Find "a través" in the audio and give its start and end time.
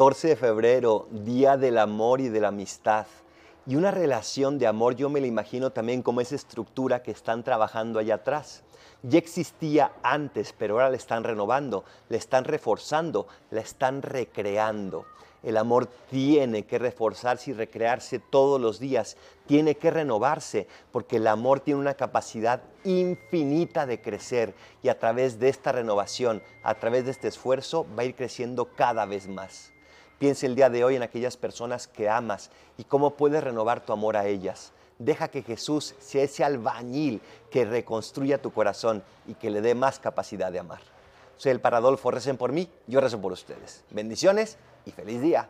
24.88-25.38, 26.62-27.04